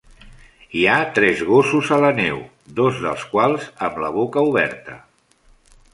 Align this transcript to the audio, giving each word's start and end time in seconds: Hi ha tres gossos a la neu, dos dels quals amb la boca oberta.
Hi 0.77 0.79
ha 0.85 0.95
tres 1.17 1.43
gossos 1.49 1.91
a 1.97 1.99
la 2.05 2.11
neu, 2.21 2.41
dos 2.79 2.97
dels 3.05 3.27
quals 3.35 3.69
amb 3.89 4.03
la 4.05 4.11
boca 4.19 4.49
oberta. 4.53 5.01